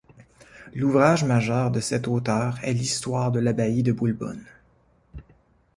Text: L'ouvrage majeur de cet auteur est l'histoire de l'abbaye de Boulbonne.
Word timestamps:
L'ouvrage 0.73 1.25
majeur 1.25 1.69
de 1.69 1.79
cet 1.79 2.07
auteur 2.07 2.57
est 2.63 2.73
l'histoire 2.73 3.31
de 3.31 3.39
l'abbaye 3.39 3.83
de 3.83 3.91
Boulbonne. 3.91 4.43